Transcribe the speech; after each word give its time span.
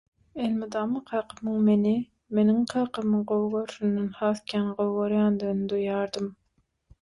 Elmydam 0.43 0.93
kakamyň 1.09 1.57
meni, 1.67 1.91
meniň 2.37 2.63
kakamy 2.71 3.19
gowy 3.29 3.51
görşünden 3.57 4.09
has 4.21 4.41
kän 4.53 4.73
gowy 4.81 4.97
görýändigini 4.97 5.71
duýýardym. 5.75 6.33